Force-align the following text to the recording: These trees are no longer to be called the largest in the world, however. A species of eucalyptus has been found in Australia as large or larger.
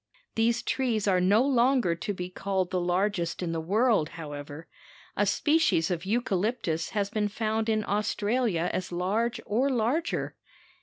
These 0.33 0.63
trees 0.63 1.07
are 1.07 1.21
no 1.21 1.43
longer 1.43 1.93
to 1.93 2.11
be 2.11 2.27
called 2.27 2.71
the 2.71 2.81
largest 2.81 3.43
in 3.43 3.51
the 3.51 3.61
world, 3.61 4.09
however. 4.17 4.67
A 5.15 5.27
species 5.27 5.91
of 5.91 6.05
eucalyptus 6.07 6.89
has 6.97 7.11
been 7.11 7.27
found 7.27 7.69
in 7.69 7.85
Australia 7.85 8.71
as 8.73 8.91
large 8.91 9.39
or 9.45 9.69
larger. 9.69 10.35